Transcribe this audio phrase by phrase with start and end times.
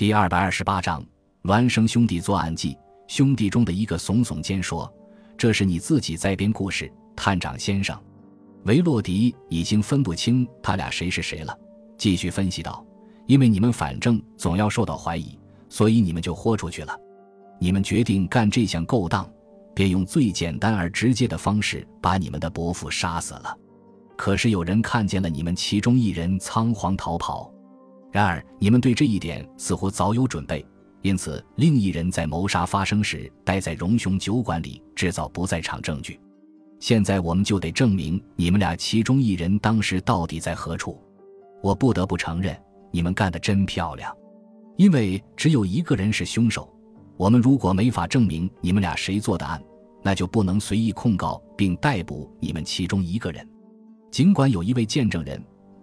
[0.00, 1.04] 第二百二十八章，
[1.42, 2.74] 孪生兄弟作案记。
[3.06, 4.90] 兄弟中的一个耸耸肩说
[5.36, 7.94] ：“这是你自己在编故事，探长先生。”
[8.64, 11.54] 维洛迪已经分不清他俩谁是谁了，
[11.98, 12.82] 继续分析道
[13.28, 16.98] ：“因为你们反正总要受到怀疑，所以你们就豁出去了。
[17.58, 19.30] 你们决定干这项勾当，
[19.74, 23.54] 便用最简单而直接的方式把你们的伯父杀死了。
[24.16, 27.52] 可是有人看见了你们其中一人仓皇逃跑。”
[28.12, 30.66] 然而，你们对这一点似乎早有准备，
[31.02, 36.20] 因此另一人在谋杀发生时待在荣雄酒馆里制造不在场证据。
[36.80, 41.00] 现在我们就得证明你们俩其中一人当时到底在何处。
[41.62, 42.58] 我不得不承认，
[42.90, 44.16] 你们干得真漂亮，
[44.76, 46.74] 因为只有一个人是凶手。
[47.16, 49.62] 我们如果没法证明你们俩谁做的案，
[50.02, 53.46] 那就不能随意控告并逮捕你们其中一个人，
[54.10, 55.40] 尽管有一位见证人。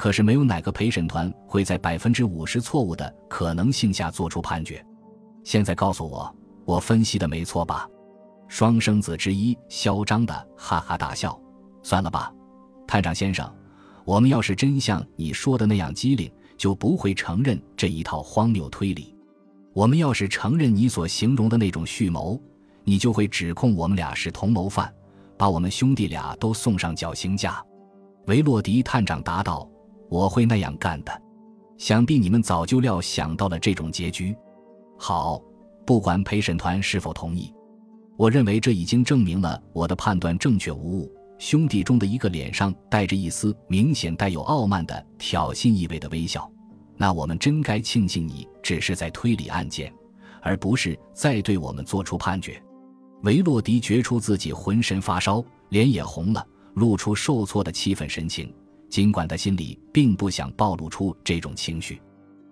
[0.00, 4.82] 可是没有哪个陪审团会在百分之五十错误的可能性下做出判决。
[5.44, 7.86] 现在告诉我，我分析的没错吧？
[8.48, 11.38] 双生子之一嚣张的哈哈大笑。
[11.82, 12.32] 算了吧，
[12.86, 13.54] 探长先生，
[14.06, 19.14] 我们要是真像你说的那样机灵，就不会承认这一套荒谬推理。
[19.74, 22.40] 我们要是承认你所形容的那种蓄谋，
[22.84, 24.90] 你就会指控我们俩是同谋犯，
[25.36, 27.62] 把我们兄弟俩都送上绞刑架。
[28.28, 29.70] 维洛迪探长答道。
[30.10, 31.22] 我会那样干的，
[31.78, 34.36] 想必你们早就料想到了这种结局。
[34.98, 35.40] 好，
[35.86, 37.50] 不管陪审团是否同意，
[38.16, 41.10] 我认为这已经证明了我的判断正确无误。
[41.38, 46.50] 兄弟中的一个脸上带着一丝明显带有傲慢的挑衅意味的微笑。
[46.98, 49.90] 那我们真该庆幸你只是在推理案件，
[50.42, 52.62] 而不是在对我们做出判决。
[53.22, 58.52] 维洛迪觉出自己浑身发烧，脸也红了，露出受挫的气愤神情。
[58.90, 62.02] 尽管他心里并不想暴露出这种情绪，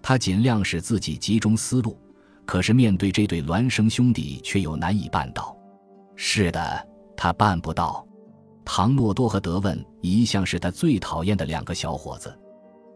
[0.00, 1.98] 他尽量使自己集中思路，
[2.46, 5.54] 可是面对这对孪生兄弟却又难以办到。
[6.14, 8.06] 是的，他办不到。
[8.64, 12.32] 唐诺多和德文一向是他最讨厌的两个小伙子，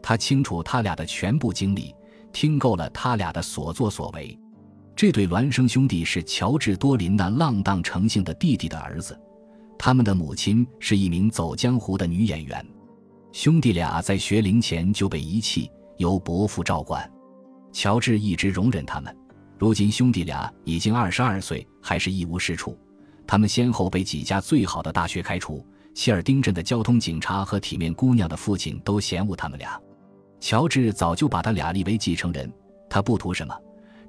[0.00, 1.92] 他清楚他俩的全部经历，
[2.32, 4.38] 听够了他俩的所作所为。
[4.94, 9.19] 这对孪生兄弟是乔治多林那浪荡成性的弟弟的儿子，
[9.76, 12.64] 他们的母亲是一名走江湖的女演员。
[13.34, 17.12] 兄弟俩在学龄前就被遗弃，由伯父照管。
[17.72, 19.15] 乔治一直容忍他们。
[19.59, 22.78] 如今兄弟俩已经二十二岁，还是一无是处。
[23.27, 25.67] 他们先后被几家最好的大学开除。
[25.95, 29.77] 希尔丁镇的交通警察和体面姑娘的父亲都嫌恶他们俩。
[30.39, 32.49] 乔治早就把他俩立为继承人。
[32.89, 33.53] 他不图什么，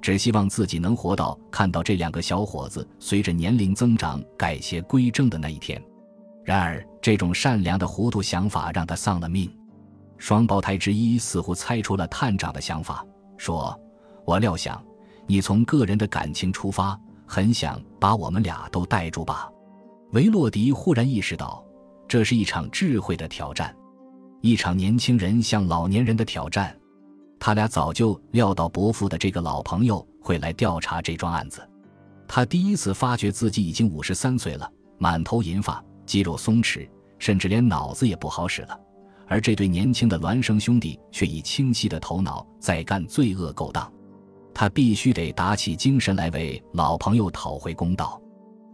[0.00, 5.82] 只希望自己能活到看到这两个小伙子随着年龄增长改邪归正的那一天。
[6.46, 9.52] 然而，这种善良的糊涂想法让他丧了命。
[10.16, 13.04] 双胞胎之一似乎猜出了探长的想法，
[13.36, 13.76] 说
[14.24, 14.80] ：“我料想
[15.26, 16.96] 你从个人的感情出发，
[17.26, 19.50] 很想把我们俩都带住吧。”
[20.14, 21.64] 维洛迪忽然意识到，
[22.06, 23.74] 这是一场智慧的挑战，
[24.40, 26.74] 一场年轻人向老年人的挑战。
[27.40, 31.68] 他俩早就料到伯父的这个老朋友会来调查这桩案子。
[32.28, 35.84] 他第一次发觉自己已经五十三岁了，满头银发。
[36.06, 38.80] 肌肉松弛，甚至连脑子也不好使了，
[39.26, 43.92] 而这对年轻的孪生兄弟却以清晰的头脑在干罪恶勾当。
[44.54, 48.18] 他必须得打起精神来为老朋友讨回公道。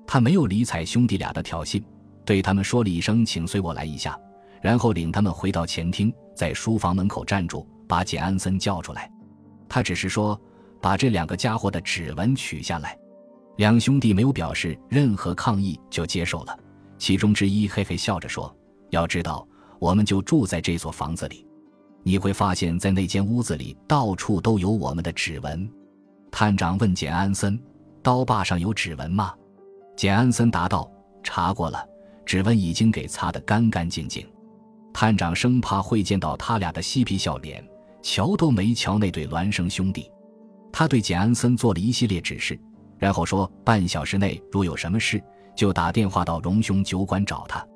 [0.06, 1.82] 他没有理睬兄弟俩的挑衅，
[2.25, 4.16] 对他们说了一声“请随我来一下”，
[4.62, 9.10] 然后领他们回到前厅，在书房门口站住，把简·安森叫出来。
[9.69, 10.41] 他只是说
[10.81, 12.97] ：“把这两个家伙的指纹取下来。”
[13.56, 16.56] 两兄弟没有表示任何抗议，就接受了。
[17.03, 18.57] 其中之一嘿嘿笑着说
[18.91, 19.45] ：“要知道，
[19.81, 21.45] 我们就住在这座房子里，
[22.05, 25.69] 你会发现在那间屋子里到处都有我们的指纹。”
[26.31, 27.61] 探长问简·安森
[28.05, 29.35] ：“刀把上有指纹吗？”
[29.99, 30.89] 简·安森答道
[31.25, 31.85] ：“查过了，
[32.25, 34.25] 指纹已经给擦得干干净净。”
[34.95, 37.69] 探长生怕会见到他俩的嬉皮笑脸，
[38.01, 40.09] 瞧都没瞧那对孪生兄弟。
[40.73, 42.57] 他对简·安森做了一系列指示，
[42.97, 45.21] 然后说：“半小时内如有什么事。”
[45.54, 47.66] 就打电话到荣兄酒馆找他。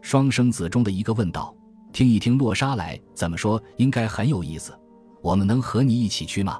[0.00, 1.54] 双生子中的一个问道
[1.92, 4.72] ：“听一听洛莎来怎么说，应该很有意思。
[5.20, 6.58] 我们能和你一起去吗？”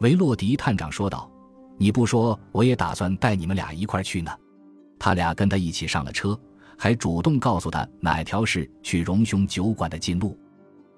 [0.00, 1.30] 维洛迪探长说道
[1.78, 4.30] ：“你不说，我也打算带你们俩一块去呢。”
[4.98, 6.38] 他俩跟他一起上了车，
[6.76, 10.38] 还主动告诉他哪条是去荣兄酒馆的近路。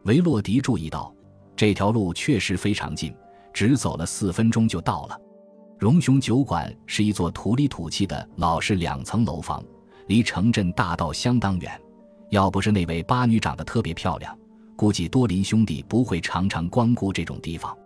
[0.05, 1.15] 维洛迪注意到，
[1.55, 3.15] 这条路确实非常近，
[3.53, 5.21] 只走了四分钟就到了。
[5.79, 9.63] 荣雄酒馆是一座土里土气的老式两层楼房，
[10.07, 11.79] 离城镇大道相当远。
[12.31, 14.37] 要不是那位八女长得特别漂亮，
[14.75, 17.77] 估计多林兄弟不会常常光顾这种地方。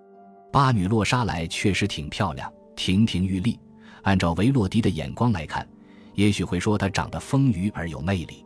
[0.52, 3.58] 八女洛莎莱确实挺漂亮，亭亭玉立。
[4.02, 5.69] 按照维洛迪的眼光来看，
[6.14, 8.44] 也许会说她长得丰腴而有魅力。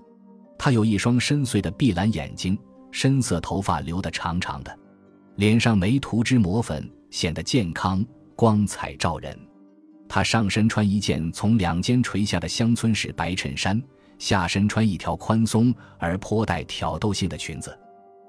[0.56, 2.58] 她有一双深邃的碧蓝眼睛，
[2.90, 4.74] 深色头发留得长长的，
[5.36, 8.04] 脸上没涂脂抹粉，显得健康
[8.36, 9.38] 光彩照人。
[10.08, 13.82] 她上身穿一件从两肩垂下的乡村式白衬衫，
[14.18, 17.76] 下身穿一条宽松而颇带挑逗性的裙子。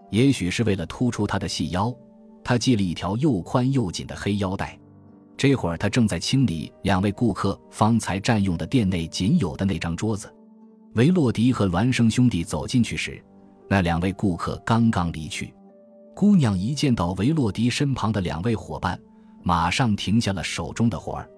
[0.10, 1.94] 也许是为了突出她的细腰，
[2.44, 4.78] 她系了一条又宽又紧的黑腰带。
[5.38, 10.34] 这会儿，她正在清理两位顾客方才占用的店内仅有的那张桌子。
[10.94, 13.22] 维洛迪和孪生兄弟走进去时，
[13.68, 15.54] 那两位顾客刚刚离去。
[16.16, 18.98] 姑娘一见到维洛迪身旁的两位伙伴，
[19.48, 21.30] 马上停下了手中的活儿。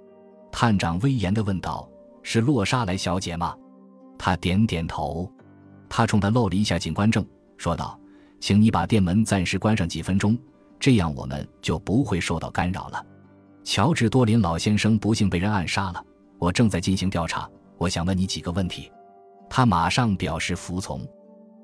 [0.50, 1.88] 探长威严地问道
[2.24, 3.54] ：“是洛莎莱小姐吗？”
[4.18, 5.30] 他点点头。
[5.90, 7.26] 他冲他露了一下警官证，
[7.58, 8.00] 说道
[8.40, 10.40] ：“请你把店门暂时关上几分钟，
[10.80, 13.06] 这样我们就不会受到干扰了。”
[13.66, 16.02] 乔治多林老先生不幸被人暗杀了，
[16.40, 17.48] 我正在进行调查。
[17.78, 18.90] 我想问你几个问题。
[19.50, 21.06] 他马上表示服从。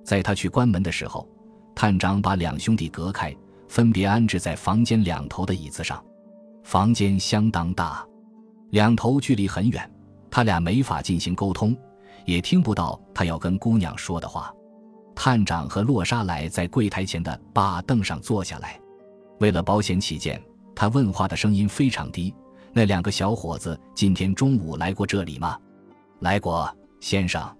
[0.04, 1.26] 在他去关门的时候，
[1.74, 3.34] 探长把两兄弟隔开，
[3.70, 6.04] 分别安置在房间两头的椅子上。
[6.64, 8.06] 房间相当大，
[8.72, 9.90] 两头距离很远，
[10.32, 11.76] 他俩没法进行沟通，
[12.26, 14.52] 也听不到他要跟姑娘说的话。
[15.14, 18.80] 探长和洛莎莱在柜台前的把凳上坐下来，
[19.40, 20.42] 为了保险起见。
[20.76, 22.34] 他问话的声音非常低。
[22.72, 25.56] 那两个小伙子今天中午来过这里吗？
[26.22, 26.68] 来过，
[27.00, 27.56] 先生。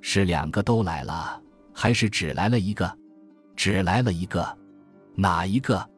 [0.00, 1.40] 是两个都来了，
[1.72, 2.92] 还是只来了一个？
[3.54, 4.58] 只来了一个。
[5.14, 5.88] 哪一个？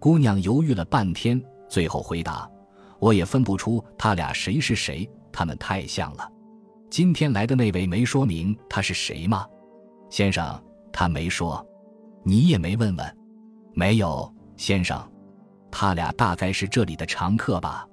[0.00, 2.46] 姑娘犹豫了半天，最后回答
[3.00, 6.30] ：“我也分不出他俩谁是谁，他们太像了。”
[6.90, 9.46] 今天来的那位没说明他是谁吗？
[10.10, 10.62] 先生，
[10.92, 11.64] 他没说。
[12.24, 13.16] 你也没问问？
[13.72, 15.00] 没有，先生。
[15.70, 17.86] 他俩大概是这里的常客吧？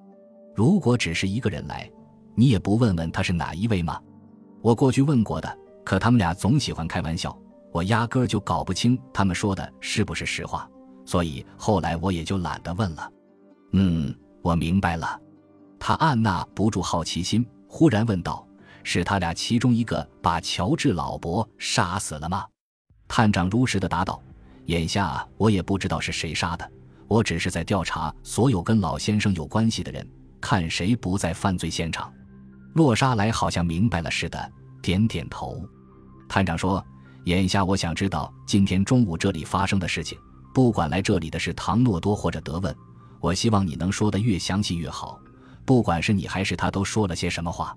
[0.56, 1.88] 如果只是一个人来，
[2.34, 4.02] 你也不问问他是哪一位吗？
[4.64, 7.38] 我过去问过的，可他们俩总喜欢开玩笑，
[7.72, 10.68] 我压根儿就搞不清他们说的是不是实话，
[11.06, 13.10] 所以后来我也就懒得问了。
[13.72, 15.20] 嗯，我明白了。
[15.80, 18.48] 他按捺不住好奇心，忽然问道
[18.84, 22.46] ：“是他俩其中一个把乔治老伯杀死了吗？”
[23.08, 24.22] 探长如实的答道
[24.66, 26.72] ：“眼下我也不知道是谁杀的。”
[27.08, 30.06] 我只是在调查所有跟老先生有关系的人，
[30.42, 32.12] 看谁不在犯罪现场。
[32.74, 35.62] 洛莎莱好像明白了似的，点点头。
[36.28, 36.86] 探长说
[37.24, 40.20] ：“眼下我想知道今天中午这里发生的事情，
[40.54, 42.76] 不管来这里的是唐诺多或者德问，
[43.20, 45.20] 我希望你能说的越详细越好。
[45.66, 47.76] 不管是你还是他，都说了些什么话，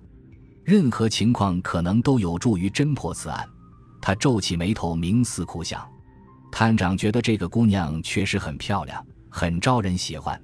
[0.63, 3.47] 任何情况可能都有助于侦破此案。”
[4.01, 5.87] 他皱起眉头，冥思苦想。
[6.51, 9.05] 探长觉得这个姑娘确实很漂亮。
[9.29, 10.41] 很招人喜欢，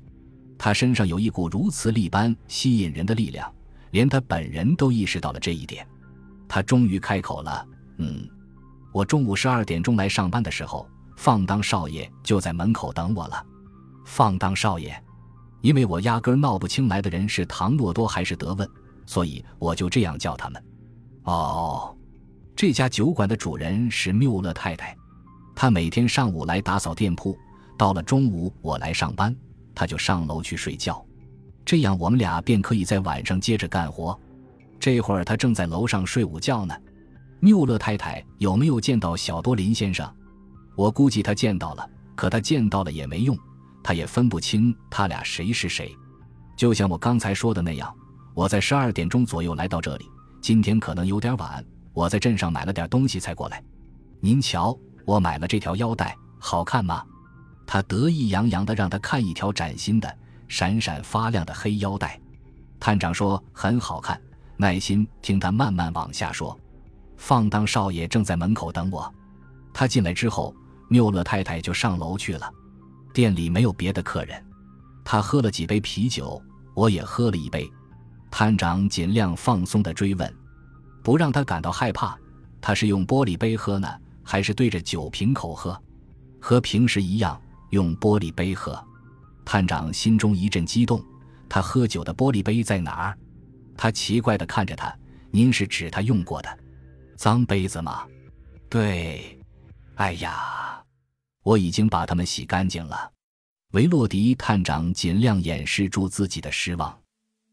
[0.58, 3.54] 他身上有一股如磁力般吸引人的力量，
[3.92, 5.86] 连他本人都意识到了这一点。
[6.48, 7.68] 他终于开口了
[8.00, 8.26] ：“嗯，
[8.94, 13.46] 我中午十二点钟来上班的时候，放荡少爷就在门口等我了。
[14.08, 14.98] 放荡少爷，
[15.62, 18.68] 因为我压根闹不清来的人是唐诺多还是德问，
[19.06, 20.64] 所以我就这样叫他们。
[21.24, 21.96] 哦，
[22.56, 24.96] 这家酒馆的主人是缪勒太太，
[25.54, 27.38] 她每天上午来打扫店铺。”
[27.78, 29.36] 到了中午，我来上班，
[29.76, 31.06] 他就上楼去睡觉，
[31.64, 34.18] 这样我们俩便可以在晚上接着干活。
[34.80, 36.74] 这会儿他正在楼上睡午觉呢。
[37.40, 40.12] 缪勒太太有没有见到小多林先生？
[40.76, 43.38] 我估计他见到了，可他见到了也没用，
[43.88, 45.96] 他也分不清他俩谁是谁。
[46.58, 47.96] 就像我刚才说的那样，
[48.34, 50.06] 我在十二点钟左右来到这里，
[50.42, 53.64] 今天可能有点晚，我在镇上买了点东西才过来。
[54.20, 57.02] 您瞧，我买了这条腰带，好看吗？
[57.66, 60.18] 他得意洋洋地让他看一条崭新的、
[60.50, 62.20] 闪闪发亮的黑腰带。
[62.82, 64.20] 探长说：“很好看。”
[64.60, 66.60] 耐心听他慢慢往下说。
[67.16, 69.10] 放荡少爷正在门口等我。
[69.74, 70.54] 他进来之后，
[70.90, 72.52] 缪勒太太就上楼去了。
[73.18, 74.46] 店里没有别的客人。
[75.04, 76.40] 他喝了几杯啤酒，
[76.76, 77.68] 我也喝了一杯。
[78.30, 80.32] 探长尽量放松地追问，
[81.02, 82.16] 不让他感到害怕。
[82.62, 83.92] 他是用玻璃杯喝呢，
[84.24, 85.76] 还是对着酒瓶口喝？
[86.40, 87.42] 和平时一样。
[87.72, 88.82] 用玻璃杯喝，
[89.44, 91.04] 探长心中一阵激动。
[91.50, 93.18] 他喝酒的玻璃杯在哪儿？
[93.76, 94.96] 他奇怪地看着他。
[95.32, 96.60] 您是指他用过的
[97.16, 98.06] 脏杯子吗？
[98.70, 99.38] 对。
[99.96, 100.67] 哎呀，
[101.48, 103.10] 我已经把它们洗干净了。
[103.72, 106.94] 维洛迪探长尽量掩饰住自己的失望。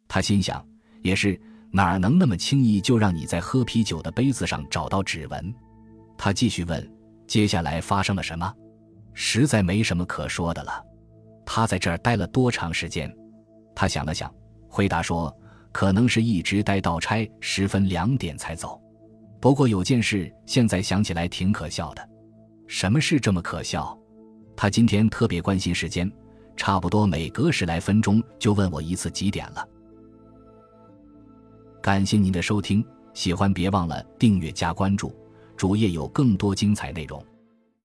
[0.09, 0.67] 他心想，
[1.05, 5.55] 也是哪能那么轻易就让你在喝啤酒的杯子上找到指纹？
[6.19, 6.93] 他继续问：
[7.29, 8.53] 接下来发生了什么？
[9.13, 10.85] 实在没什么可说的了，
[11.47, 13.09] 他在这儿待了多长时间？
[13.77, 14.33] 他想了想，
[14.69, 15.33] 回答说
[15.71, 18.81] ：“可能是一直待到差时分两点才走。
[19.41, 22.09] 不过有件事，现在想起来挺可笑的。
[22.67, 23.99] 什么事这么可笑？
[24.57, 26.11] 他今天特别关心时间，
[26.57, 29.69] 差不多每隔十来分钟就问我一次几点了。”
[31.83, 35.15] 感谢您的收听，喜欢别忘了订阅加关注，
[35.57, 37.23] 主页有更多精彩内容。